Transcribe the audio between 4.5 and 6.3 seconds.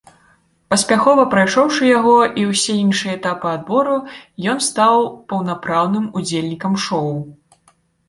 ён стаў паўнапраўным